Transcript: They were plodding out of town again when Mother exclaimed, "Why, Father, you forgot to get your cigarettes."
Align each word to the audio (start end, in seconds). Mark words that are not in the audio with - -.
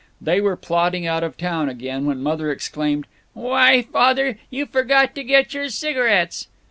They 0.19 0.41
were 0.41 0.57
plodding 0.57 1.05
out 1.05 1.23
of 1.23 1.37
town 1.37 1.69
again 1.69 2.05
when 2.05 2.23
Mother 2.23 2.49
exclaimed, 2.49 3.05
"Why, 3.35 3.83
Father, 3.83 4.39
you 4.49 4.65
forgot 4.65 5.13
to 5.13 5.23
get 5.23 5.53
your 5.53 5.69
cigarettes." 5.69 6.47